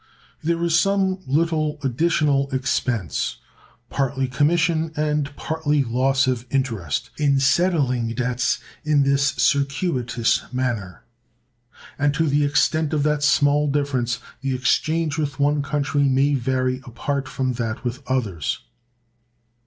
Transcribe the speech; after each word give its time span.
There 0.41 0.63
is 0.63 0.79
some 0.79 1.19
little 1.27 1.77
additional 1.83 2.49
expense, 2.49 3.37
partly 3.91 4.27
commission 4.27 4.91
and 4.95 5.35
partly 5.35 5.83
loss 5.83 6.25
of 6.25 6.47
interest 6.49 7.11
in 7.17 7.39
settling 7.39 8.07
debts 8.15 8.59
in 8.83 9.03
this 9.03 9.27
circuitous 9.37 10.51
manner, 10.51 11.03
and 11.99 12.15
to 12.15 12.25
the 12.27 12.43
extent 12.43 12.93
of 12.93 13.03
that 13.03 13.21
small 13.21 13.67
difference 13.67 14.17
the 14.41 14.55
exchange 14.55 15.19
with 15.19 15.37
one 15.39 15.61
country 15.61 16.05
may 16.09 16.33
vary 16.33 16.81
apart 16.83 17.27
from 17.29 17.53
that 17.53 17.83
with 17.83 18.01
others. 18.07 18.61